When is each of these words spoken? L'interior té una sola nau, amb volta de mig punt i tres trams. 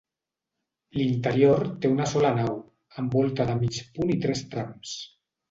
L'interior 0.99 1.61
té 1.83 1.91
una 1.97 2.07
sola 2.13 2.31
nau, 2.39 2.57
amb 3.03 3.19
volta 3.19 3.47
de 3.51 3.59
mig 3.61 3.79
punt 4.01 4.17
i 4.17 4.19
tres 4.27 4.43
trams. 4.57 4.99